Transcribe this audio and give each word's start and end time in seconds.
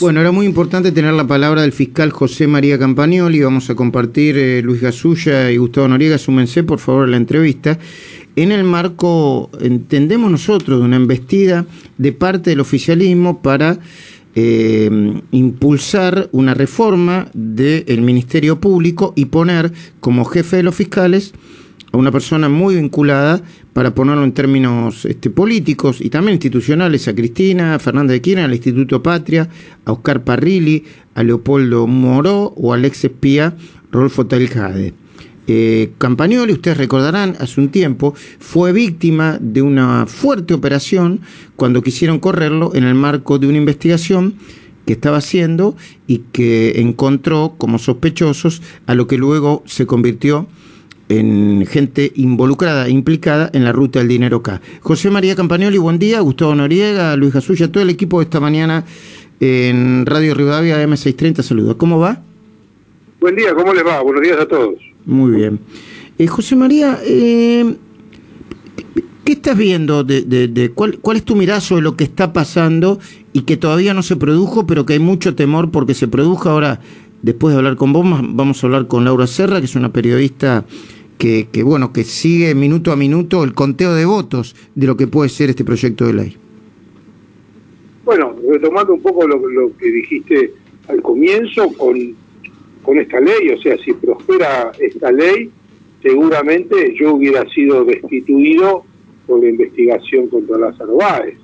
Bueno, 0.00 0.20
era 0.20 0.30
muy 0.30 0.46
importante 0.46 0.92
tener 0.92 1.12
la 1.14 1.26
palabra 1.26 1.62
del 1.62 1.72
fiscal 1.72 2.12
José 2.12 2.46
María 2.46 2.78
Campagnoli. 2.78 3.40
Vamos 3.40 3.68
a 3.68 3.74
compartir 3.74 4.38
eh, 4.38 4.62
Luis 4.62 4.80
Gasulla 4.80 5.50
y 5.50 5.56
Gustavo 5.56 5.88
Noriega. 5.88 6.18
Súmense, 6.18 6.62
por 6.62 6.78
favor, 6.78 7.08
a 7.08 7.10
la 7.10 7.16
entrevista. 7.16 7.80
En 8.36 8.52
el 8.52 8.62
marco, 8.62 9.50
entendemos 9.60 10.30
nosotros, 10.30 10.78
de 10.78 10.84
una 10.84 10.94
embestida 10.94 11.66
de 11.96 12.12
parte 12.12 12.50
del 12.50 12.60
oficialismo 12.60 13.42
para 13.42 13.80
eh, 14.36 15.20
impulsar 15.32 16.28
una 16.30 16.54
reforma 16.54 17.28
del 17.34 18.00
Ministerio 18.00 18.60
Público 18.60 19.12
y 19.16 19.24
poner 19.24 19.72
como 19.98 20.24
jefe 20.26 20.58
de 20.58 20.62
los 20.62 20.76
fiscales 20.76 21.32
a 21.92 21.96
una 21.96 22.12
persona 22.12 22.48
muy 22.48 22.76
vinculada, 22.76 23.42
para 23.72 23.94
ponerlo 23.94 24.24
en 24.24 24.32
términos 24.32 25.04
este, 25.04 25.30
políticos 25.30 26.00
y 26.00 26.10
también 26.10 26.34
institucionales, 26.34 27.06
a 27.06 27.14
Cristina 27.14 27.78
Fernández 27.78 28.14
de 28.14 28.22
Kirchner, 28.22 28.44
al 28.46 28.54
Instituto 28.54 29.02
Patria, 29.02 29.48
a 29.84 29.92
Oscar 29.92 30.24
Parrilli, 30.24 30.84
a 31.14 31.22
Leopoldo 31.22 31.86
Moró 31.86 32.52
o 32.56 32.72
al 32.72 32.84
ex 32.84 33.04
espía 33.04 33.54
Rolfo 33.92 34.26
Taljade. 34.26 34.94
Eh, 35.50 35.92
Campagnoli, 35.96 36.52
ustedes 36.52 36.76
recordarán, 36.76 37.36
hace 37.40 37.60
un 37.60 37.70
tiempo 37.70 38.14
fue 38.38 38.72
víctima 38.72 39.38
de 39.40 39.62
una 39.62 40.04
fuerte 40.06 40.52
operación 40.52 41.20
cuando 41.56 41.82
quisieron 41.82 42.18
correrlo 42.18 42.74
en 42.74 42.84
el 42.84 42.94
marco 42.94 43.38
de 43.38 43.46
una 43.46 43.56
investigación 43.56 44.34
que 44.84 44.92
estaba 44.92 45.18
haciendo 45.18 45.74
y 46.06 46.18
que 46.32 46.80
encontró 46.80 47.54
como 47.56 47.78
sospechosos 47.78 48.60
a 48.86 48.94
lo 48.94 49.06
que 49.06 49.16
luego 49.16 49.62
se 49.66 49.86
convirtió 49.86 50.48
en 51.08 51.66
gente 51.66 52.12
involucrada, 52.16 52.88
implicada 52.88 53.50
en 53.52 53.64
la 53.64 53.72
ruta 53.72 53.98
del 53.98 54.08
dinero 54.08 54.38
acá. 54.38 54.60
José 54.80 55.10
María 55.10 55.34
Campagnoli, 55.34 55.78
buen 55.78 55.98
día. 55.98 56.20
Gustavo 56.20 56.54
Noriega, 56.54 57.16
Luis 57.16 57.32
Jasuya, 57.32 57.70
todo 57.72 57.82
el 57.82 57.90
equipo 57.90 58.18
de 58.18 58.24
esta 58.24 58.40
mañana 58.40 58.84
en 59.40 60.04
Radio 60.06 60.34
Rivadavia 60.34 60.84
M630. 60.86 61.42
Saludos. 61.42 61.76
¿Cómo 61.76 61.98
va? 61.98 62.20
Buen 63.20 63.36
día, 63.36 63.54
¿cómo 63.54 63.72
les 63.72 63.84
va? 63.84 64.00
Buenos 64.02 64.22
días 64.22 64.38
a 64.38 64.46
todos. 64.46 64.74
Muy 65.06 65.32
bien. 65.32 65.58
Eh, 66.18 66.26
José 66.26 66.56
María, 66.56 66.98
eh, 67.04 67.74
¿qué 69.24 69.32
estás 69.32 69.56
viendo? 69.56 70.04
De, 70.04 70.72
cuál, 70.74 70.98
¿Cuál 70.98 71.16
es 71.16 71.24
tu 71.24 71.34
mirazo 71.34 71.76
de 71.76 71.82
lo 71.82 71.96
que 71.96 72.04
está 72.04 72.32
pasando 72.32 73.00
y 73.32 73.42
que 73.42 73.56
todavía 73.56 73.94
no 73.94 74.02
se 74.02 74.16
produjo, 74.16 74.66
pero 74.66 74.84
que 74.84 74.92
hay 74.94 74.98
mucho 74.98 75.34
temor 75.34 75.70
porque 75.70 75.94
se 75.94 76.06
produjo 76.06 76.50
ahora? 76.50 76.80
Después 77.22 77.52
de 77.52 77.58
hablar 77.58 77.74
con 77.74 77.92
vos, 77.92 78.04
vamos 78.06 78.62
a 78.62 78.66
hablar 78.68 78.86
con 78.86 79.04
Laura 79.04 79.26
Serra, 79.26 79.58
que 79.58 79.64
es 79.64 79.74
una 79.74 79.92
periodista 79.92 80.64
que, 81.18 81.62
bueno, 81.64 81.92
que 81.92 82.04
sigue 82.04 82.54
minuto 82.54 82.92
a 82.92 82.96
minuto 82.96 83.42
el 83.42 83.52
conteo 83.52 83.94
de 83.94 84.04
votos 84.04 84.54
de 84.74 84.86
lo 84.86 84.96
que 84.96 85.08
puede 85.08 85.28
ser 85.28 85.50
este 85.50 85.64
proyecto 85.64 86.06
de 86.06 86.12
ley. 86.14 86.36
Bueno, 88.04 88.34
retomando 88.48 88.94
un 88.94 89.02
poco 89.02 89.26
lo, 89.26 89.38
que 89.76 89.90
dijiste 89.90 90.52
al 90.88 91.02
comienzo 91.02 91.68
con, 91.76 91.96
con 92.82 92.98
esta 92.98 93.20
ley, 93.20 93.50
o 93.50 93.60
sea, 93.60 93.76
si 93.78 93.92
prospera 93.92 94.72
esta 94.78 95.12
ley, 95.12 95.50
seguramente 96.02 96.94
yo 96.98 97.14
hubiera 97.14 97.46
sido 97.50 97.84
destituido 97.84 98.84
por 99.26 99.42
la 99.42 99.50
investigación 99.50 100.28
contra 100.28 100.56
Lázaro 100.56 100.96
Báez, 100.96 101.36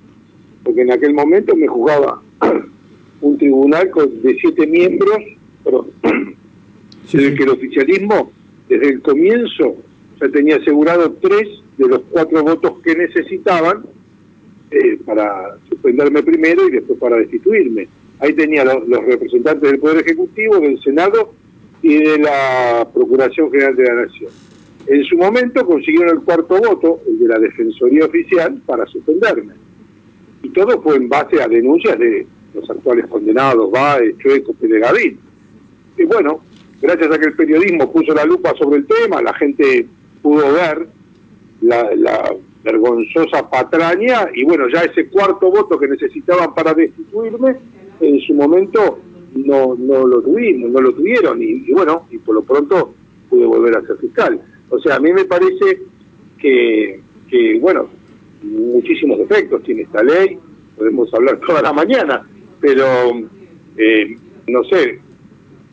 porque 0.62 0.82
en 0.82 0.92
aquel 0.92 1.12
momento 1.12 1.54
me 1.54 1.66
jugaba 1.66 2.22
un 3.20 3.38
tribunal 3.38 3.90
con, 3.90 4.22
de 4.22 4.38
siete 4.40 4.66
miembros, 4.66 5.18
pero 5.62 5.86
que 7.10 7.42
el 7.42 7.48
oficialismo 7.48 8.32
desde 8.68 8.88
el 8.88 9.02
comienzo 9.02 9.76
ya 10.20 10.28
tenía 10.28 10.56
asegurado 10.56 11.12
tres 11.20 11.48
de 11.76 11.88
los 11.88 12.02
cuatro 12.10 12.42
votos 12.42 12.74
que 12.82 12.94
necesitaban 12.94 13.84
eh, 14.70 14.98
para 15.04 15.56
suspenderme 15.68 16.22
primero 16.22 16.68
y 16.68 16.72
después 16.72 16.98
para 16.98 17.16
destituirme. 17.16 17.88
Ahí 18.20 18.32
tenía 18.32 18.64
los, 18.64 18.88
representantes 19.04 19.70
del 19.70 19.80
Poder 19.80 20.00
Ejecutivo, 20.00 20.60
del 20.60 20.80
Senado 20.82 21.32
y 21.82 21.94
de 21.94 22.18
la 22.18 22.88
Procuración 22.92 23.50
General 23.50 23.76
de 23.76 23.84
la 23.84 23.94
Nación. 24.06 24.30
En 24.86 25.04
su 25.04 25.16
momento 25.16 25.66
consiguieron 25.66 26.16
el 26.16 26.24
cuarto 26.24 26.56
voto, 26.58 27.00
el 27.06 27.18
de 27.18 27.28
la 27.28 27.38
Defensoría 27.38 28.04
Oficial, 28.04 28.60
para 28.64 28.86
suspenderme. 28.86 29.54
Y 30.42 30.50
todo 30.50 30.80
fue 30.82 30.96
en 30.96 31.08
base 31.08 31.42
a 31.42 31.48
denuncias 31.48 31.98
de 31.98 32.26
los 32.54 32.68
actuales 32.70 33.06
condenados, 33.06 33.70
Baez, 33.70 34.16
Chueco, 34.18 34.52
Pérez 34.54 34.82
Y 35.96 36.04
bueno, 36.04 36.40
gracias 36.84 37.10
a 37.10 37.18
que 37.18 37.26
el 37.26 37.32
periodismo 37.32 37.90
puso 37.90 38.12
la 38.12 38.26
lupa 38.26 38.54
sobre 38.58 38.76
el 38.78 38.86
tema, 38.86 39.22
la 39.22 39.32
gente 39.32 39.86
pudo 40.20 40.52
ver 40.52 40.86
la, 41.62 42.34
vergonzosa 42.62 43.50
patraña 43.50 44.28
y 44.34 44.42
bueno, 44.42 44.66
ya 44.72 44.80
ese 44.80 45.08
cuarto 45.08 45.50
voto 45.50 45.78
que 45.78 45.86
necesitaban 45.86 46.54
para 46.54 46.72
destituirme, 46.72 47.56
en 48.00 48.20
su 48.20 48.32
momento 48.32 49.00
no, 49.34 49.74
no 49.78 50.06
lo 50.06 50.22
tuvimos, 50.22 50.70
no 50.70 50.80
lo 50.80 50.94
tuvieron 50.94 51.42
y, 51.42 51.70
bueno, 51.72 52.06
y 52.10 52.16
por 52.18 52.34
lo 52.34 52.42
pronto 52.42 52.94
pude 53.28 53.44
volver 53.44 53.76
a 53.76 53.82
ser 53.82 53.98
fiscal. 53.98 54.40
O 54.70 54.78
sea, 54.78 54.96
a 54.96 55.00
mí 55.00 55.12
me 55.12 55.26
parece 55.26 55.80
que, 56.38 57.00
que 57.28 57.58
bueno, 57.60 57.88
muchísimos 58.42 59.18
defectos 59.18 59.62
tiene 59.62 59.82
esta 59.82 60.02
ley, 60.02 60.38
podemos 60.76 61.12
hablar 61.12 61.38
toda 61.46 61.60
la 61.60 61.72
mañana, 61.74 62.26
pero 62.60 62.86
eh, 63.76 64.16
no 64.48 64.64
sé, 64.64 65.00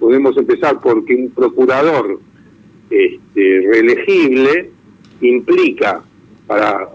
podemos 0.01 0.35
empezar 0.35 0.79
porque 0.81 1.13
un 1.13 1.29
procurador 1.29 2.19
este, 2.89 3.61
reelegible 3.71 4.71
implica 5.21 6.01
para, 6.47 6.89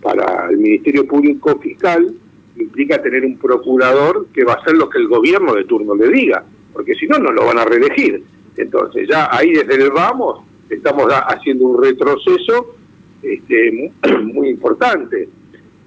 para 0.00 0.48
el 0.48 0.56
Ministerio 0.56 1.06
Público 1.06 1.58
Fiscal, 1.58 2.14
implica 2.58 3.02
tener 3.02 3.26
un 3.26 3.36
procurador 3.36 4.28
que 4.32 4.42
va 4.42 4.54
a 4.54 4.56
hacer 4.56 4.74
lo 4.74 4.88
que 4.88 4.98
el 4.98 5.06
gobierno 5.06 5.54
de 5.54 5.64
turno 5.64 5.94
le 5.94 6.08
diga, 6.08 6.42
porque 6.72 6.94
si 6.94 7.06
no, 7.06 7.18
no 7.18 7.30
lo 7.30 7.44
van 7.44 7.58
a 7.58 7.66
reelegir. 7.66 8.24
Entonces, 8.56 9.06
ya 9.06 9.28
ahí 9.30 9.52
desde 9.52 9.74
el 9.74 9.90
vamos 9.90 10.40
estamos 10.70 11.12
haciendo 11.28 11.66
un 11.66 11.82
retroceso 11.82 12.74
este, 13.22 13.92
muy, 14.22 14.48
importante. 14.48 15.28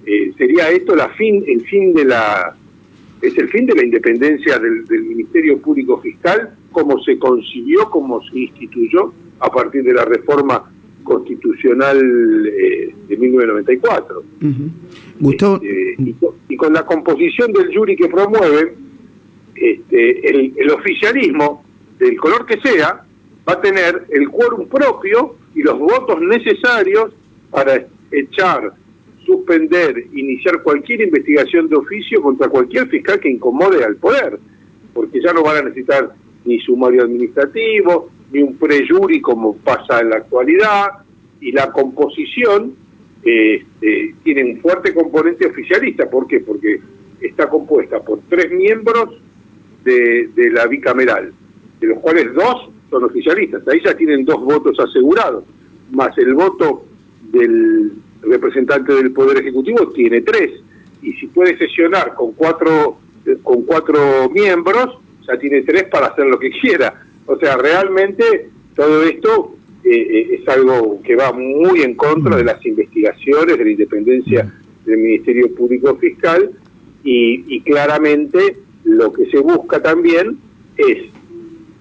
Eh, 0.06 0.32
sería 0.38 0.70
esto 0.70 0.94
la 0.94 1.08
fin, 1.10 1.44
el 1.48 1.62
fin 1.62 1.92
de 1.92 2.04
la 2.04 2.56
es 3.20 3.36
el 3.36 3.48
fin 3.48 3.66
de 3.66 3.74
la 3.74 3.84
independencia 3.84 4.58
del, 4.58 4.84
Ministerio 5.02 5.58
Público 5.58 6.00
Fiscal, 6.00 6.50
como 6.72 7.02
se 7.02 7.18
concibió, 7.18 7.90
como 7.90 8.22
se 8.22 8.38
instituyó 8.38 9.12
a 9.40 9.50
partir 9.50 9.82
de 9.82 9.94
la 9.94 10.04
reforma 10.04 10.70
constitucional 11.02 11.98
eh, 12.46 12.94
de 13.08 13.16
1994. 13.16 14.22
Este, 15.20 16.14
y, 16.48 16.56
con 16.56 16.72
la 16.72 16.84
composición 16.84 17.52
del 17.52 17.74
jury 17.74 17.96
que 17.96 18.08
promueve, 18.08 18.74
este, 19.54 20.30
el, 20.30 20.52
el 20.56 20.70
oficialismo, 20.70 21.64
del 21.98 22.16
color 22.16 22.46
que 22.46 22.58
sea, 22.60 23.04
va 23.48 23.52
a 23.52 23.60
tener 23.60 24.06
el 24.10 24.28
quórum 24.28 24.66
propio 24.66 25.34
y 25.54 25.62
los 25.62 25.78
votos 25.78 26.20
necesarios 26.20 27.12
para 27.50 27.84
echar 28.10 28.72
suspender, 29.24 30.06
iniciar 30.12 30.62
cualquier 30.62 31.02
investigación 31.02 31.68
de 31.68 31.76
oficio 31.76 32.22
contra 32.22 32.48
cualquier 32.48 32.88
fiscal 32.88 33.20
que 33.20 33.30
incomode 33.30 33.84
al 33.84 33.96
poder, 33.96 34.38
porque 34.94 35.20
ya 35.20 35.32
no 35.32 35.42
van 35.42 35.58
a 35.58 35.62
necesitar 35.62 36.10
ni 36.44 36.58
sumario 36.60 37.02
administrativo, 37.02 38.10
ni 38.32 38.42
un 38.42 38.56
prejuri 38.56 39.20
como 39.20 39.56
pasa 39.56 40.00
en 40.00 40.10
la 40.10 40.16
actualidad, 40.16 40.88
y 41.40 41.52
la 41.52 41.70
composición 41.72 42.74
este, 43.22 44.14
tiene 44.22 44.44
un 44.44 44.60
fuerte 44.60 44.94
componente 44.94 45.46
oficialista. 45.46 46.08
¿Por 46.08 46.26
qué? 46.26 46.40
Porque 46.40 46.80
está 47.20 47.48
compuesta 47.48 48.00
por 48.00 48.20
tres 48.28 48.50
miembros 48.50 49.20
de, 49.84 50.28
de 50.34 50.50
la 50.50 50.66
bicameral, 50.66 51.32
de 51.80 51.86
los 51.86 51.98
cuales 51.98 52.32
dos 52.34 52.70
son 52.90 53.04
oficialistas. 53.04 53.66
Ahí 53.68 53.80
ya 53.84 53.94
tienen 53.96 54.24
dos 54.24 54.42
votos 54.44 54.78
asegurados, 54.80 55.44
más 55.92 56.16
el 56.18 56.34
voto 56.34 56.86
del 57.32 57.92
representante 58.22 58.92
del 58.92 59.12
Poder 59.12 59.38
Ejecutivo 59.38 59.88
tiene 59.88 60.20
tres, 60.20 60.60
y 61.02 61.12
si 61.14 61.26
puede 61.28 61.56
sesionar 61.56 62.14
con 62.14 62.32
cuatro, 62.32 62.98
con 63.42 63.62
cuatro 63.62 64.28
miembros, 64.30 64.98
ya 65.30 65.38
tiene 65.38 65.62
tres 65.62 65.84
para 65.84 66.06
hacer 66.06 66.26
lo 66.26 66.38
que 66.38 66.50
quiera. 66.50 67.02
O 67.26 67.36
sea, 67.36 67.56
realmente 67.56 68.48
todo 68.74 69.02
esto 69.04 69.54
eh, 69.84 69.90
eh, 69.90 70.40
es 70.40 70.48
algo 70.48 71.00
que 71.02 71.16
va 71.16 71.32
muy 71.32 71.82
en 71.82 71.94
contra 71.94 72.36
de 72.36 72.44
las 72.44 72.64
investigaciones, 72.66 73.58
de 73.58 73.64
la 73.64 73.70
independencia 73.70 74.52
del 74.84 74.98
Ministerio 74.98 75.54
Público 75.54 75.96
Fiscal, 75.96 76.50
y, 77.02 77.60
claramente 77.62 78.56
lo 78.84 79.12
que 79.12 79.26
se 79.26 79.38
busca 79.38 79.80
también 79.80 80.38
es 80.76 80.98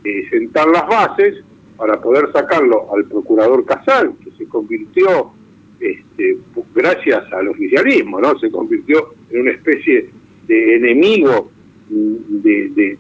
eh, 0.03 0.29
sentar 0.29 0.68
las 0.68 0.88
bases 0.88 1.44
para 1.75 2.00
poder 2.00 2.31
sacarlo 2.31 2.94
al 2.94 3.06
procurador 3.06 3.65
Casal, 3.65 4.13
que 4.23 4.31
se 4.31 4.45
convirtió 4.45 5.31
este, 5.79 6.38
gracias 6.75 7.31
al 7.33 7.50
oficialismo, 7.50 8.19
¿no? 8.19 8.38
Se 8.39 8.51
convirtió 8.51 9.13
en 9.29 9.41
una 9.41 9.51
especie 9.51 10.09
de 10.47 10.75
enemigo 10.75 11.51
mm, 11.89 12.41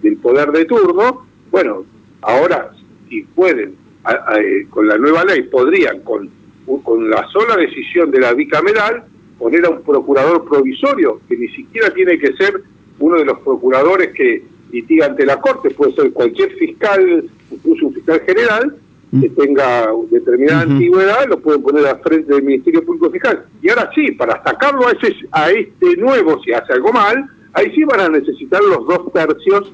del 0.01 0.17
poder 0.21 0.51
de 0.51 0.65
turno. 0.65 1.25
Bueno, 1.51 1.85
ahora, 2.21 2.71
si 3.07 3.21
pueden, 3.23 3.75
con 4.69 4.87
la 4.87 4.97
nueva 4.97 5.23
ley, 5.25 5.43
podrían, 5.43 6.01
con, 6.01 6.29
con 6.83 7.09
la 7.09 7.27
sola 7.27 7.55
decisión 7.57 8.11
de 8.11 8.19
la 8.19 8.33
bicameral, 8.33 9.03
poner 9.37 9.65
a 9.65 9.69
un 9.69 9.83
procurador 9.83 10.45
provisorio, 10.47 11.21
que 11.27 11.37
ni 11.37 11.47
siquiera 11.49 11.93
tiene 11.93 12.19
que 12.19 12.33
ser 12.33 12.61
uno 12.99 13.17
de 13.17 13.25
los 13.25 13.39
procuradores 13.39 14.13
que, 14.13 14.43
litiga 14.71 15.07
ante 15.07 15.25
la 15.25 15.39
Corte, 15.39 15.71
puede 15.71 15.93
ser 15.93 16.11
cualquier 16.11 16.51
fiscal, 16.51 17.23
incluso 17.51 17.87
un 17.87 17.93
fiscal 17.93 18.21
general, 18.25 18.75
que 19.11 19.29
mm. 19.29 19.35
tenga 19.35 19.87
determinada 20.11 20.61
antigüedad, 20.61 21.27
lo 21.27 21.39
pueden 21.39 21.61
poner 21.63 21.85
al 21.87 21.99
frente 21.99 22.33
del 22.33 22.43
Ministerio 22.43 22.85
Público 22.85 23.09
Fiscal. 23.09 23.43
Y 23.61 23.69
ahora 23.69 23.89
sí, 23.95 24.11
para 24.11 24.41
sacarlo 24.43 24.87
a, 24.87 24.91
ese, 24.91 25.15
a 25.31 25.49
este 25.49 25.97
nuevo, 25.97 26.41
si 26.43 26.51
hace 26.51 26.73
algo 26.73 26.91
mal, 26.91 27.25
ahí 27.53 27.71
sí 27.73 27.83
van 27.83 27.99
a 28.01 28.09
necesitar 28.09 28.61
los 28.63 28.85
dos 28.87 29.11
tercios 29.13 29.71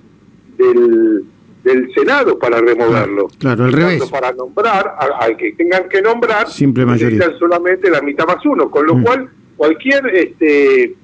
del, 0.57 1.24
del 1.63 1.94
Senado 1.94 2.38
para 2.38 2.60
removerlo. 2.60 3.27
Claro, 3.39 3.66
al 3.66 3.74
revés. 3.74 4.04
Para 4.10 4.31
nombrar 4.31 4.95
al 5.19 5.36
que 5.36 5.54
tengan 5.54 5.89
que 5.89 6.01
nombrar, 6.01 6.50
simple 6.50 6.86
mayoría. 6.86 7.38
solamente 7.38 7.89
la 7.89 8.01
mitad 8.01 8.27
más 8.27 8.45
uno, 8.45 8.69
con 8.69 8.86
lo 8.86 8.95
mm. 8.95 9.04
cual 9.04 9.30
cualquier 9.57 10.07
este 10.07 10.95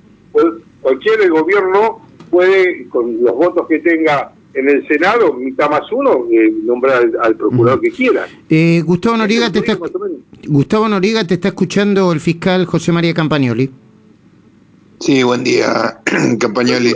cualquier 0.81 1.29
gobierno 1.29 2.01
puede, 2.29 2.88
con 2.89 3.21
los 3.21 3.35
votos 3.35 3.68
que 3.68 3.79
tenga 3.79 4.33
en 4.53 4.69
el 4.69 4.88
Senado, 4.88 5.33
mitad 5.33 5.69
más 5.69 5.89
uno, 5.91 6.25
eh, 6.31 6.51
nombrar 6.65 7.09
al, 7.21 7.35
procurador 7.35 7.79
que 7.79 7.91
quiera. 7.91 8.27
Eh, 8.50 8.81
Gustavo 8.85 9.18
Noriega 9.18 9.51
te 9.51 9.59
está, 9.59 9.77
Gustavo 10.47 10.89
Noriega 10.89 11.25
te 11.25 11.35
está 11.35 11.50
escuchando 11.50 12.12
el 12.12 12.19
fiscal 12.19 12.65
José 12.65 12.91
María 12.91 13.13
Campagnoli. 13.13 13.69
Sí, 15.01 15.24
buen 15.24 15.44
día, 15.44 16.00
Campagnoli. 16.39 16.95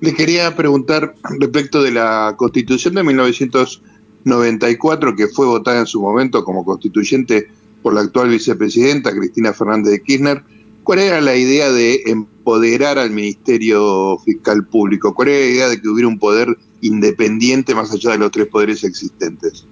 Le 0.00 0.12
quería 0.12 0.54
preguntar 0.56 1.14
respecto 1.38 1.84
de 1.84 1.92
la 1.92 2.34
Constitución 2.36 2.94
de 2.94 3.04
1994, 3.04 5.14
que 5.14 5.28
fue 5.28 5.46
votada 5.46 5.78
en 5.78 5.86
su 5.86 6.02
momento 6.02 6.42
como 6.42 6.64
constituyente 6.64 7.46
por 7.80 7.94
la 7.94 8.00
actual 8.00 8.30
vicepresidenta 8.30 9.12
Cristina 9.12 9.52
Fernández 9.52 9.92
de 9.92 10.02
Kirchner. 10.02 10.42
¿Cuál 10.82 10.98
era 10.98 11.20
la 11.20 11.36
idea 11.36 11.70
de 11.70 12.02
empoderar 12.06 12.98
al 12.98 13.10
Ministerio 13.10 14.18
Fiscal 14.18 14.66
Público? 14.66 15.14
¿Cuál 15.14 15.28
era 15.28 15.38
la 15.38 15.46
idea 15.46 15.68
de 15.68 15.80
que 15.80 15.88
hubiera 15.88 16.08
un 16.08 16.18
poder 16.18 16.58
independiente 16.80 17.72
más 17.72 17.92
allá 17.92 18.10
de 18.10 18.18
los 18.18 18.32
tres 18.32 18.48
poderes 18.48 18.82
existentes? 18.82 19.64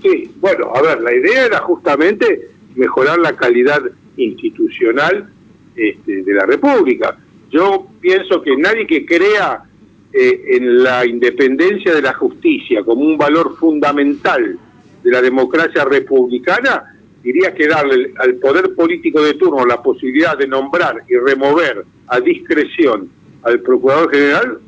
Sí, 0.00 0.30
bueno, 0.40 0.72
a 0.76 0.80
ver, 0.80 1.02
la 1.02 1.12
idea 1.12 1.46
era 1.46 1.58
justamente 1.58 2.52
mejorar 2.76 3.18
la 3.18 3.34
calidad 3.34 3.82
institucional 4.16 5.28
este, 5.88 6.22
de 6.22 6.34
la 6.34 6.46
República. 6.46 7.16
Yo 7.50 7.86
pienso 8.00 8.42
que 8.42 8.56
nadie 8.56 8.86
que 8.86 9.04
crea 9.04 9.62
eh, 10.12 10.42
en 10.56 10.82
la 10.82 11.06
independencia 11.06 11.94
de 11.94 12.02
la 12.02 12.12
justicia 12.12 12.82
como 12.84 13.02
un 13.02 13.16
valor 13.16 13.56
fundamental 13.56 14.58
de 15.02 15.10
la 15.10 15.22
democracia 15.22 15.84
republicana 15.84 16.84
diría 17.22 17.54
que 17.54 17.68
darle 17.68 18.12
al 18.18 18.34
poder 18.34 18.74
político 18.74 19.22
de 19.22 19.34
turno 19.34 19.66
la 19.66 19.82
posibilidad 19.82 20.36
de 20.38 20.46
nombrar 20.46 21.02
y 21.08 21.16
remover 21.16 21.84
a 22.08 22.20
discreción 22.20 23.08
al 23.42 23.60
procurador 23.60 24.10
general 24.10 24.58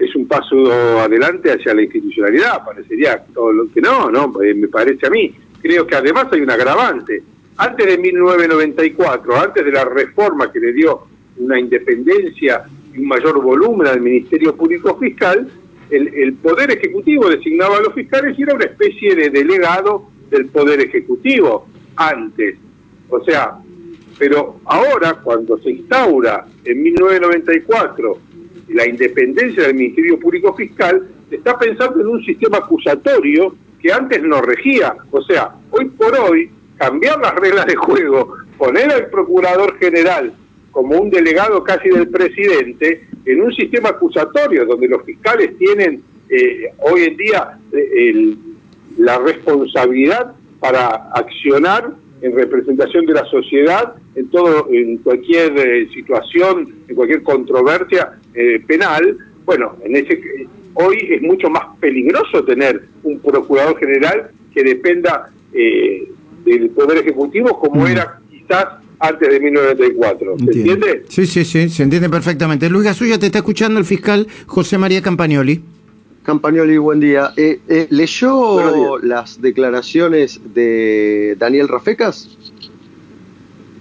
es 0.00 0.14
un 0.16 0.26
paso 0.26 0.56
adelante 1.00 1.52
hacia 1.52 1.74
la 1.74 1.82
institucionalidad, 1.82 2.64
parecería 2.64 3.22
todo 3.34 3.52
lo 3.52 3.72
que 3.72 3.80
no, 3.80 4.10
no, 4.10 4.32
eh, 4.42 4.54
me 4.54 4.68
parece 4.68 5.06
a 5.06 5.10
mí. 5.10 5.32
Creo 5.60 5.86
que 5.86 5.94
además 5.94 6.26
hay 6.32 6.40
un 6.40 6.50
agravante. 6.50 7.22
Antes 7.60 7.86
de 7.86 7.98
1994, 7.98 9.36
antes 9.36 9.62
de 9.62 9.70
la 9.70 9.84
reforma 9.84 10.50
que 10.50 10.58
le 10.58 10.72
dio 10.72 11.02
una 11.36 11.60
independencia 11.60 12.64
y 12.94 13.00
un 13.00 13.06
mayor 13.06 13.38
volumen 13.42 13.86
al 13.86 14.00
Ministerio 14.00 14.56
Público 14.56 14.96
Fiscal, 14.96 15.46
el, 15.90 16.32
Poder 16.36 16.70
Ejecutivo 16.70 17.28
designaba 17.28 17.76
a 17.76 17.82
los 17.82 17.92
fiscales 17.92 18.38
y 18.38 18.44
era 18.44 18.54
una 18.54 18.64
especie 18.64 19.14
de 19.14 19.28
delegado 19.28 20.04
del 20.30 20.46
Poder 20.46 20.80
Ejecutivo 20.80 21.66
antes. 21.96 22.56
O 23.10 23.22
sea, 23.22 23.58
pero 24.18 24.60
ahora 24.64 25.20
cuando 25.22 25.58
se 25.58 25.72
instaura 25.72 26.46
en 26.64 26.82
1994 26.82 28.18
la 28.68 28.88
independencia 28.88 29.64
del 29.64 29.74
Ministerio 29.74 30.18
Público 30.18 30.54
Fiscal, 30.54 31.06
se 31.28 31.36
está 31.36 31.58
pensando 31.58 32.00
en 32.00 32.06
un 32.06 32.24
sistema 32.24 32.56
acusatorio 32.56 33.54
que 33.82 33.92
antes 33.92 34.22
no 34.22 34.40
regía. 34.40 34.96
O 35.10 35.20
sea, 35.20 35.50
hoy 35.72 35.90
por 35.90 36.18
hoy, 36.18 36.50
cambiar 36.80 37.20
las 37.20 37.34
reglas 37.34 37.66
de 37.66 37.76
juego, 37.76 38.38
poner 38.56 38.90
al 38.90 39.10
Procurador 39.10 39.78
General 39.78 40.32
como 40.70 40.98
un 40.98 41.10
delegado 41.10 41.62
casi 41.62 41.90
del 41.90 42.08
presidente 42.08 43.06
en 43.26 43.42
un 43.42 43.52
sistema 43.52 43.90
acusatorio 43.90 44.64
donde 44.64 44.88
los 44.88 45.04
fiscales 45.04 45.58
tienen 45.58 46.02
eh, 46.30 46.72
hoy 46.78 47.02
en 47.02 47.16
día 47.18 47.58
eh, 47.70 48.34
la 48.96 49.18
responsabilidad 49.18 50.32
para 50.58 51.10
accionar 51.12 51.90
en 52.22 52.34
representación 52.34 53.04
de 53.04 53.12
la 53.12 53.26
sociedad 53.26 53.94
en 54.14 54.30
todo 54.30 54.68
en 54.70 54.98
cualquier 54.98 55.58
eh, 55.58 55.88
situación 55.92 56.76
en 56.88 56.94
cualquier 56.94 57.22
controversia 57.22 58.18
eh, 58.32 58.62
penal. 58.66 59.18
Bueno 59.44 59.76
en 59.84 59.96
ese 59.96 60.18
hoy 60.74 61.08
es 61.10 61.20
mucho 61.20 61.50
más 61.50 61.76
peligroso 61.78 62.42
tener 62.44 62.84
un 63.02 63.18
procurador 63.20 63.78
general 63.78 64.30
que 64.54 64.62
dependa 64.64 65.30
eh, 65.52 66.08
del 66.44 66.70
poder 66.70 66.98
ejecutivo 66.98 67.58
como 67.58 67.82
mm. 67.82 67.86
era 67.86 68.20
quizás 68.30 68.66
antes 68.98 69.28
de 69.30 69.40
1994. 69.40 70.36
¿Se 70.38 70.44
entiende? 70.44 71.04
Sí, 71.08 71.26
sí, 71.26 71.44
sí, 71.44 71.68
se 71.68 71.82
entiende 71.82 72.08
perfectamente. 72.08 72.68
Luis 72.68 72.84
Gasulla, 72.84 73.18
te 73.18 73.26
está 73.26 73.38
escuchando 73.38 73.78
el 73.78 73.84
fiscal 73.84 74.26
José 74.46 74.78
María 74.78 75.00
Campagnoli. 75.02 75.62
Campagnoli, 76.22 76.76
buen 76.76 77.00
día. 77.00 77.32
Eh, 77.36 77.60
eh, 77.66 77.86
¿Leyó 77.90 78.98
las 78.98 79.40
declaraciones 79.40 80.40
de 80.54 81.34
Daniel 81.38 81.68
Rafecas? 81.68 82.28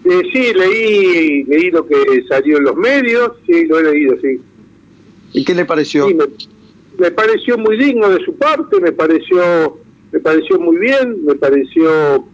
Eh, 0.05 0.21
sí, 0.31 0.53
leí, 0.53 1.43
leí 1.43 1.69
lo 1.69 1.85
que 1.85 2.23
salió 2.27 2.57
en 2.57 2.63
los 2.63 2.75
medios, 2.77 3.33
sí, 3.45 3.65
lo 3.65 3.79
he 3.79 3.83
leído, 3.83 4.15
sí. 4.21 4.41
¿Y 5.33 5.43
qué 5.43 5.53
le 5.53 5.65
pareció? 5.65 6.07
me, 6.97 7.11
pareció 7.11 7.57
muy 7.57 7.77
digno 7.77 8.09
de 8.09 8.23
su 8.23 8.35
parte, 8.35 8.79
me 8.79 8.93
pareció, 8.93 9.77
me 10.11 10.19
pareció 10.19 10.59
muy 10.59 10.77
bien, 10.77 11.25
me 11.25 11.35
pareció 11.35 12.25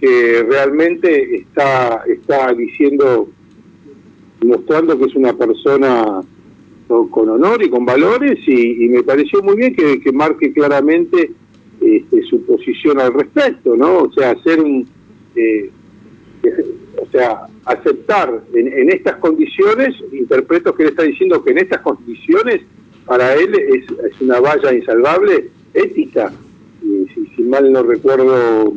que 0.00 0.44
realmente 0.48 1.36
está, 1.36 2.04
está 2.06 2.52
diciendo, 2.52 3.28
mostrando 4.44 4.98
que 4.98 5.06
es 5.06 5.14
una 5.14 5.32
persona 5.32 6.22
con 6.88 7.28
honor 7.28 7.62
y 7.62 7.68
con 7.68 7.84
valores 7.84 8.38
y, 8.46 8.88
me 8.88 9.02
pareció 9.02 9.42
muy 9.42 9.56
bien 9.56 9.74
que, 9.74 10.12
marque 10.12 10.52
claramente 10.52 11.32
este, 11.80 12.22
su 12.22 12.44
posición 12.46 12.98
al 12.98 13.12
respecto, 13.12 13.76
¿no? 13.76 13.98
O 13.98 14.12
sea, 14.12 14.30
hacer 14.30 14.60
un, 14.60 14.88
eh, 15.36 15.70
o 17.00 17.06
sea, 17.10 17.46
aceptar 17.64 18.42
en, 18.54 18.90
estas 18.90 19.16
condiciones, 19.16 19.94
interpreto 20.12 20.74
que 20.74 20.84
él 20.84 20.88
está 20.90 21.02
diciendo 21.02 21.44
que 21.44 21.50
en 21.50 21.58
estas 21.58 21.80
condiciones 21.80 22.62
para 23.04 23.34
él 23.34 23.54
es, 23.54 24.20
una 24.20 24.40
valla 24.40 24.72
insalvable 24.72 25.50
ética, 25.74 26.32
y 26.82 27.06
si, 27.36 27.42
mal 27.42 27.70
no 27.72 27.82
recuerdo 27.82 28.74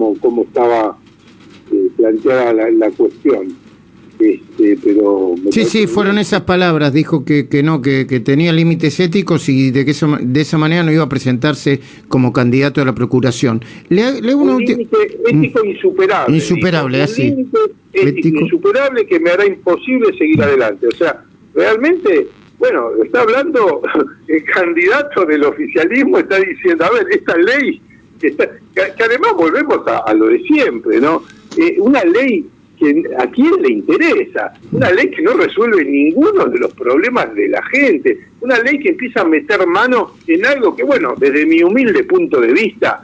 cómo, 0.00 0.16
cómo 0.20 0.42
estaba 0.42 0.96
eh, 1.72 1.90
planteada 1.96 2.52
la, 2.52 2.70
la 2.70 2.90
cuestión. 2.90 3.54
Este, 4.18 4.76
pero 4.84 5.34
sí, 5.50 5.64
sí, 5.64 5.86
fueron 5.86 6.18
esas 6.18 6.42
palabras. 6.42 6.92
Dijo 6.92 7.24
que, 7.24 7.48
que 7.48 7.62
no, 7.62 7.80
que, 7.80 8.04
tenía 8.20 8.52
límites 8.52 9.00
éticos 9.00 9.48
y 9.48 9.70
de 9.70 9.86
que 9.86 9.92
eso, 9.92 10.18
de 10.20 10.40
esa 10.42 10.58
manera 10.58 10.82
no 10.82 10.92
iba 10.92 11.04
a 11.04 11.08
presentarse 11.08 11.80
como 12.08 12.32
candidato 12.32 12.82
a 12.82 12.84
la 12.84 12.94
procuración. 12.94 13.64
Le, 13.88 14.20
le 14.20 14.34
un 14.34 14.62
límite 14.62 14.96
ético 15.26 15.64
insuperable. 15.64 16.36
Insuperable, 16.36 17.02
así. 17.02 17.30
Un 17.30 18.08
ético 18.08 18.40
insuperable 18.40 19.06
que 19.06 19.18
me 19.20 19.30
hará 19.30 19.46
imposible 19.46 20.12
seguir 20.18 20.42
adelante. 20.42 20.86
O 20.86 20.92
sea, 20.92 21.24
realmente, 21.54 22.28
bueno, 22.58 22.90
está 23.02 23.22
hablando 23.22 23.80
el 24.28 24.44
candidato 24.44 25.24
del 25.24 25.44
oficialismo, 25.44 26.18
está 26.18 26.38
diciendo, 26.38 26.84
a 26.84 26.90
ver, 26.90 27.06
esta 27.10 27.38
ley, 27.38 27.80
que, 28.20 29.02
además 29.02 29.32
volvemos 29.36 29.86
a, 29.86 30.12
lo 30.14 30.26
de 30.26 30.40
siempre, 30.40 31.00
¿no? 31.00 31.22
Eh, 31.56 31.76
una 31.80 32.04
ley 32.04 32.46
a 33.18 33.26
quién 33.26 33.62
le 33.62 33.70
interesa. 33.70 34.52
Una 34.72 34.90
ley 34.90 35.10
que 35.10 35.22
no 35.22 35.32
resuelve 35.32 35.84
ninguno 35.84 36.46
de 36.46 36.58
los 36.58 36.72
problemas 36.72 37.34
de 37.34 37.48
la 37.48 37.62
gente. 37.62 38.18
Una 38.40 38.58
ley 38.58 38.78
que 38.78 38.90
empieza 38.90 39.20
a 39.20 39.24
meter 39.24 39.66
mano 39.66 40.12
en 40.26 40.46
algo 40.46 40.74
que, 40.74 40.82
bueno, 40.82 41.14
desde 41.16 41.44
mi 41.46 41.62
humilde 41.62 42.04
punto 42.04 42.40
de 42.40 42.52
vista, 42.52 43.02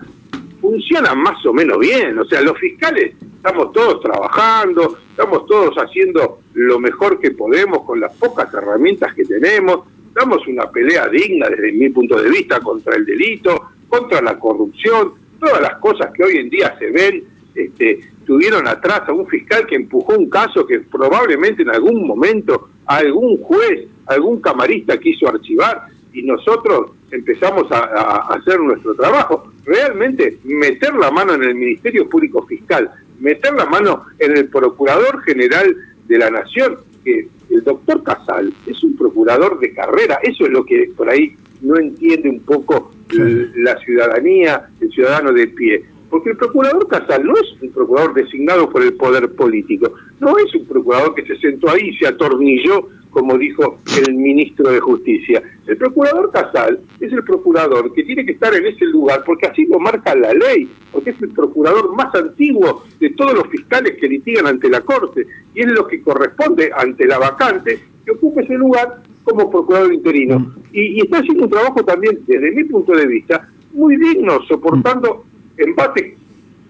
funciona 0.60 1.14
más 1.14 1.44
o 1.44 1.52
menos 1.52 1.78
bien. 1.78 2.18
O 2.18 2.24
sea, 2.24 2.40
los 2.40 2.58
fiscales 2.58 3.14
estamos 3.36 3.72
todos 3.72 4.00
trabajando, 4.00 4.98
estamos 5.10 5.46
todos 5.46 5.76
haciendo 5.76 6.40
lo 6.54 6.78
mejor 6.78 7.20
que 7.20 7.32
podemos 7.32 7.82
con 7.84 8.00
las 8.00 8.12
pocas 8.14 8.52
herramientas 8.52 9.14
que 9.14 9.24
tenemos. 9.24 9.80
Damos 10.14 10.46
una 10.46 10.70
pelea 10.70 11.08
digna 11.08 11.48
desde 11.50 11.72
mi 11.72 11.90
punto 11.90 12.20
de 12.20 12.30
vista 12.30 12.60
contra 12.60 12.96
el 12.96 13.04
delito, 13.04 13.70
contra 13.88 14.20
la 14.20 14.38
corrupción, 14.38 15.12
todas 15.38 15.60
las 15.60 15.76
cosas 15.76 16.10
que 16.12 16.24
hoy 16.24 16.38
en 16.38 16.50
día 16.50 16.76
se 16.78 16.90
ven 16.90 17.24
este, 17.56 18.00
tuvieron 18.26 18.68
atrás 18.68 19.02
a 19.08 19.12
un 19.12 19.26
fiscal 19.26 19.66
que 19.66 19.76
empujó 19.76 20.14
un 20.14 20.28
caso 20.28 20.66
que 20.66 20.80
probablemente 20.80 21.62
en 21.62 21.70
algún 21.70 22.06
momento 22.06 22.68
algún 22.84 23.38
juez, 23.38 23.88
algún 24.06 24.40
camarista 24.40 24.98
quiso 24.98 25.28
archivar 25.28 25.86
y 26.12 26.22
nosotros 26.22 26.90
empezamos 27.10 27.70
a, 27.72 28.34
hacer 28.34 28.60
nuestro 28.60 28.94
trabajo. 28.94 29.50
Realmente 29.64 30.38
meter 30.44 30.94
la 30.94 31.10
mano 31.10 31.34
en 31.34 31.44
el 31.44 31.54
Ministerio 31.54 32.08
Público 32.08 32.44
Fiscal, 32.46 32.90
meter 33.20 33.54
la 33.54 33.66
mano 33.66 34.04
en 34.18 34.36
el 34.36 34.48
Procurador 34.48 35.22
General 35.22 35.74
de 36.06 36.18
la 36.18 36.30
Nación, 36.30 36.76
que 37.04 37.28
el 37.50 37.64
doctor 37.64 38.02
Casal 38.02 38.52
es 38.66 38.82
un 38.82 38.96
procurador 38.96 39.58
de 39.60 39.72
carrera, 39.72 40.18
eso 40.22 40.44
es 40.44 40.50
lo 40.50 40.64
que 40.64 40.90
por 40.96 41.08
ahí 41.08 41.36
no 41.62 41.78
entiende 41.78 42.28
un 42.28 42.40
poco 42.40 42.92
la 43.08 43.76
ciudadanía, 43.78 44.68
el 44.80 44.90
ciudadano 44.90 45.32
de 45.32 45.46
pie. 45.48 45.84
Porque 46.10 46.30
el 46.30 46.36
procurador 46.36 46.86
Casal 46.86 47.24
no 47.24 47.34
es 47.34 47.60
un 47.60 47.70
procurador 47.70 48.14
designado 48.14 48.70
por 48.70 48.82
el 48.82 48.94
poder 48.94 49.28
político, 49.32 49.92
no 50.20 50.38
es 50.38 50.54
un 50.54 50.64
procurador 50.66 51.14
que 51.14 51.26
se 51.26 51.36
sentó 51.38 51.70
ahí 51.70 51.88
y 51.88 51.96
se 51.96 52.06
atornilló, 52.06 52.88
como 53.10 53.36
dijo 53.36 53.78
el 54.06 54.14
ministro 54.14 54.70
de 54.70 54.78
Justicia. 54.78 55.42
El 55.66 55.76
procurador 55.76 56.30
Casal 56.30 56.78
es 57.00 57.12
el 57.12 57.24
procurador 57.24 57.92
que 57.92 58.04
tiene 58.04 58.24
que 58.24 58.32
estar 58.32 58.54
en 58.54 58.66
ese 58.66 58.84
lugar 58.84 59.24
porque 59.26 59.46
así 59.46 59.66
lo 59.66 59.80
marca 59.80 60.14
la 60.14 60.32
ley, 60.32 60.70
porque 60.92 61.10
es 61.10 61.22
el 61.22 61.30
procurador 61.30 61.94
más 61.96 62.14
antiguo 62.14 62.84
de 63.00 63.10
todos 63.10 63.34
los 63.34 63.48
fiscales 63.48 63.96
que 63.98 64.08
litigan 64.08 64.46
ante 64.46 64.68
la 64.68 64.82
Corte 64.82 65.26
y 65.54 65.60
es 65.60 65.66
lo 65.66 65.86
que 65.88 66.02
corresponde 66.02 66.70
ante 66.76 67.06
la 67.06 67.18
vacante 67.18 67.80
que 68.04 68.12
ocupe 68.12 68.42
ese 68.42 68.54
lugar 68.54 69.02
como 69.26 69.50
procurador 69.50 69.92
interino. 69.92 70.38
Mm. 70.38 70.52
Y, 70.72 71.00
está 71.00 71.18
haciendo 71.18 71.44
un 71.44 71.50
trabajo 71.50 71.84
también, 71.84 72.20
desde 72.26 72.52
mi 72.52 72.62
punto 72.64 72.92
de 72.94 73.06
vista, 73.06 73.48
muy 73.72 73.96
digno, 73.96 74.40
soportando 74.46 75.24
embates 75.58 76.14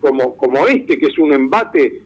como, 0.00 0.36
como 0.36 0.66
este, 0.66 0.98
que 0.98 1.06
es 1.06 1.18
un 1.18 1.32
embate, 1.34 2.02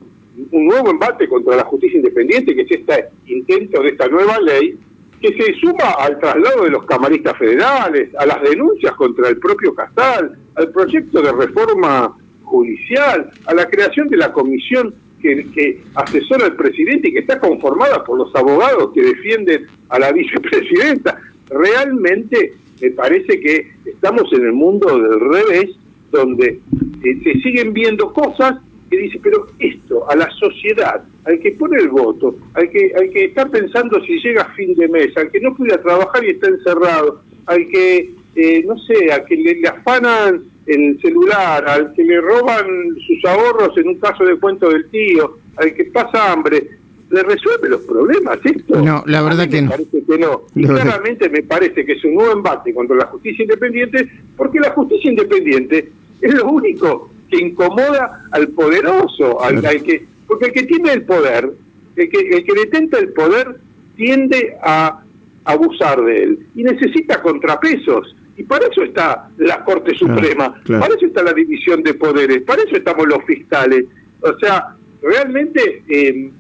un 0.51 0.67
nuevo 0.67 0.91
embate 0.91 1.29
contra 1.29 1.55
la 1.55 1.65
justicia 1.65 1.99
independiente, 1.99 2.55
que 2.55 2.63
es 2.63 2.71
este 2.73 3.07
intento 3.27 3.81
de 3.83 3.91
esta 3.91 4.09
nueva 4.09 4.41
ley, 4.41 4.77
que 5.23 5.33
se 5.35 5.55
suma 5.55 5.93
al 5.99 6.19
traslado 6.19 6.65
de 6.65 6.71
los 6.71 6.85
camaristas 6.85 7.37
federales, 7.39 8.13
a 8.17 8.27
las 8.27 8.43
denuncias 8.43 8.95
contra 8.95 9.29
el 9.29 9.39
propio 9.39 9.73
Casal, 9.73 10.37
al 10.57 10.71
proyecto 10.73 11.23
de 11.23 11.31
reforma 11.31 12.17
judicial, 12.43 13.31
a 13.47 13.55
la 13.55 13.69
creación 13.69 14.09
de 14.09 14.17
la 14.17 14.33
comisión 14.33 14.93
que, 15.21 15.81
asesora 15.95 16.47
al 16.47 16.57
presidente 16.57 17.09
y 17.09 17.13
que 17.13 17.21
está 17.21 17.39
conformada 17.39 18.05
por 18.05 18.19
los 18.19 18.35
abogados 18.35 18.93
que 18.93 19.03
defienden 19.03 19.67
a 19.89 19.99
la 19.99 20.13
vicepresidenta. 20.13 21.21
Realmente 21.49 22.55
me 22.81 22.91
parece 22.91 23.41
que 23.41 23.73
estamos 23.85 24.33
en 24.33 24.47
el 24.47 24.53
mundo 24.53 24.99
del 24.99 25.21
revés, 25.21 25.71
donde 26.11 26.61
eh, 27.05 27.21
se 27.23 27.41
siguen 27.41 27.73
viendo 27.73 28.13
cosas 28.13 28.57
que 28.91 28.97
dice, 28.97 29.21
pero 29.23 29.47
esto 29.59 30.11
a 30.11 30.17
la 30.17 30.29
sociedad, 30.31 31.05
al 31.25 31.39
que 31.39 31.53
pone 31.53 31.79
el 31.79 31.89
voto, 31.89 32.35
al 32.55 32.69
que, 32.71 32.93
al 32.95 33.11
que 33.11 33.27
está 33.27 33.47
pensando 33.47 34.05
si 34.05 34.19
llega 34.21 34.43
a 34.43 34.55
fin 34.55 34.75
de 34.75 34.89
mes, 34.89 35.17
al 35.17 35.31
que 35.31 35.41
no 35.41 35.55
pudiera 35.55 35.81
trabajar 35.81 36.25
y 36.25 36.31
está 36.31 36.49
encerrado, 36.49 37.23
al 37.47 37.69
que, 37.69 38.11
eh, 38.35 38.65
no 38.67 38.77
sé, 38.79 39.13
al 39.13 39.25
que 39.27 39.37
le 39.37 39.69
afanan 39.69 40.43
el 40.67 41.01
celular, 41.01 41.69
al 41.69 41.93
que 41.95 42.05
le 42.05 42.21
roban 42.21 42.67
sus 43.07 43.25
ahorros 43.25 43.77
en 43.79 43.89
un 43.89 43.95
caso 43.97 44.25
de 44.25 44.37
cuento 44.39 44.69
del 44.69 44.89
tío, 44.91 45.39
al 45.57 45.75
que 45.75 45.85
pasa 45.87 46.33
hambre, 46.33 46.69
¿le 47.11 47.23
resuelve 47.23 47.69
los 47.69 47.81
problemas 47.83 48.39
esto? 48.45 48.81
No, 48.81 49.03
la 49.07 49.23
verdad 49.23 49.49
que 49.49 49.63
no. 49.63 49.71
Parece 49.71 50.05
que 50.05 50.19
no. 50.19 50.43
Y 50.55 50.65
claramente 50.65 51.29
me 51.29 51.43
parece 51.43 51.85
que 51.85 51.93
es 51.93 52.05
un 52.05 52.15
nuevo 52.15 52.33
embate 52.33 52.73
contra 52.73 52.97
la 52.97 53.07
justicia 53.07 53.43
independiente, 53.43 54.09
porque 54.37 54.61
la 54.61 54.71
justicia 54.71 55.11
independiente 55.11 55.91
es 56.21 56.35
lo 56.35 56.47
único 56.49 57.11
que 57.29 57.39
incomoda 57.39 58.27
al 58.31 58.49
poderoso, 58.49 59.43
al, 59.43 59.61
que, 59.83 60.05
porque 60.27 60.47
el 60.47 60.53
que 60.53 60.63
tiene 60.65 60.93
el 60.93 61.03
poder, 61.03 61.51
el 61.97 62.11
que, 62.11 62.19
el 62.19 62.45
que 62.45 62.55
detenta 62.55 62.99
el 62.99 63.13
poder 63.13 63.57
tiende 63.97 64.57
a 64.63 65.03
abusar 65.45 66.03
de 66.03 66.23
él 66.23 66.47
y 66.55 66.63
necesita 66.63 67.23
contrapesos. 67.23 68.15
Y 68.41 68.45
para 68.45 68.67
eso 68.69 68.83
está 68.83 69.29
la 69.37 69.63
Corte 69.63 69.95
Suprema, 69.95 70.63
para 70.67 70.95
eso 70.95 71.05
está 71.05 71.23
la 71.23 71.35
división 71.35 71.83
de 71.83 71.93
poderes, 71.93 72.41
para 72.41 72.63
eso 72.63 72.75
estamos 72.75 73.07
los 73.07 73.23
fiscales. 73.27 73.85
O 74.23 74.35
sea, 74.39 74.75
realmente, 75.03 75.83
eh, 75.87 76.31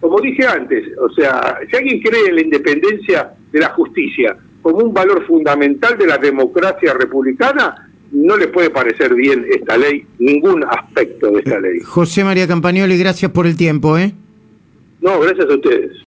como 0.00 0.20
dije 0.20 0.44
antes, 0.44 0.98
o 0.98 1.08
sea, 1.10 1.60
si 1.70 1.76
alguien 1.76 2.00
cree 2.00 2.26
en 2.26 2.34
la 2.34 2.40
independencia 2.40 3.34
de 3.52 3.60
la 3.60 3.68
justicia 3.68 4.36
como 4.62 4.78
un 4.78 4.92
valor 4.92 5.24
fundamental 5.28 5.96
de 5.96 6.08
la 6.08 6.18
democracia 6.18 6.92
republicana, 6.92 7.88
no 8.10 8.36
le 8.36 8.48
puede 8.48 8.70
parecer 8.70 9.14
bien 9.14 9.46
esta 9.48 9.76
ley, 9.76 10.04
ningún 10.18 10.64
aspecto 10.64 11.30
de 11.30 11.38
esta 11.38 11.60
ley. 11.60 11.78
José 11.84 12.24
María 12.24 12.48
Campagnoli, 12.48 12.98
gracias 12.98 13.30
por 13.30 13.46
el 13.46 13.56
tiempo, 13.56 13.96
¿eh? 13.96 14.12
No, 15.00 15.20
gracias 15.20 15.48
a 15.48 15.54
ustedes. 15.54 15.92